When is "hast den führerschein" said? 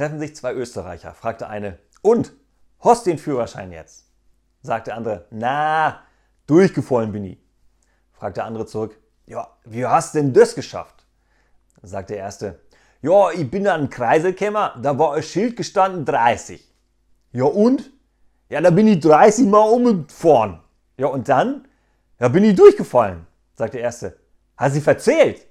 2.78-3.70